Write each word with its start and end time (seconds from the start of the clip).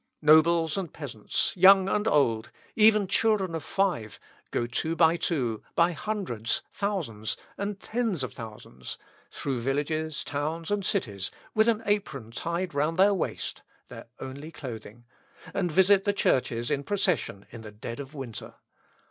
Nobles 0.23 0.77
and 0.77 0.91
peasants, 0.91 1.53
young 1.55 1.87
and 1.87 2.07
old, 2.07 2.49
even 2.75 3.05
children 3.05 3.53
of 3.53 3.63
five, 3.63 4.19
go 4.49 4.65
two 4.65 4.95
and 4.99 5.21
two 5.21 5.61
by 5.75 5.91
hundreds, 5.91 6.63
thousands, 6.71 7.37
and 7.55 7.79
tens 7.79 8.23
of 8.23 8.33
thousands, 8.33 8.97
through 9.29 9.59
villages, 9.59 10.23
towns 10.23 10.71
and 10.71 10.83
cities, 10.83 11.29
with 11.53 11.67
an 11.67 11.83
apron 11.85 12.31
tied 12.31 12.73
round 12.73 12.97
their 12.97 13.13
waist, 13.13 13.61
(their 13.89 14.07
only 14.19 14.51
clothing,) 14.51 15.05
and 15.53 15.71
visit 15.71 16.03
the 16.03 16.13
churches 16.13 16.71
in 16.71 16.83
procession 16.83 17.45
in 17.51 17.61
the 17.61 17.69
dead 17.71 17.99
of 17.99 18.15
winter. 18.15 18.55